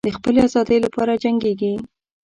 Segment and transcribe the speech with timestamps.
[0.05, 1.73] د خپلې آزادۍ لپاره جنګیږي.